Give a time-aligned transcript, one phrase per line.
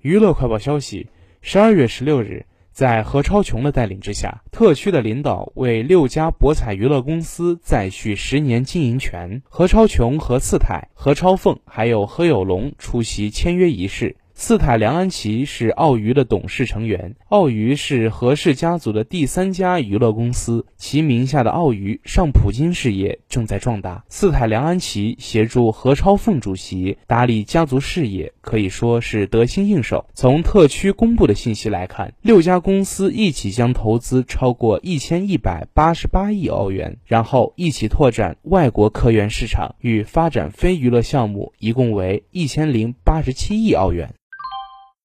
[0.00, 1.08] 娱乐快报消息：
[1.42, 9.42] 十二月十六日，在何超琼的带领之下，特区的领导为六家博彩娱乐公司再续十年经营权。
[9.48, 14.14] 何超琼、何次泰、何超凤还有何有龙出席签约仪式。
[14.40, 17.16] 四太梁安琪是澳娱的董事成员。
[17.28, 24.04] 澳娱是何氏家族的第三家娱乐公司，其名下的澳娱上普京事业正在壮大。
[24.08, 30.06] 四太梁安琪协助何超凤主席打理家族事业，可以说是得心应手。
[30.14, 44.14] 从特区公布的信息来看，六家公司一起将投资超过一千一百八十八亿澳元，然后一起拓展外国客源市场与发展非娱乐项目，一共为一千零八十七亿澳元。